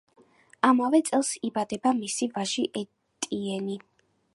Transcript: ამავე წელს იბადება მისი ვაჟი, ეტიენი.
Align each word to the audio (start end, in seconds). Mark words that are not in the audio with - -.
ამავე 0.69 1.01
წელს 1.11 1.29
იბადება 1.51 1.95
მისი 2.01 2.31
ვაჟი, 2.39 2.67
ეტიენი. 2.85 3.83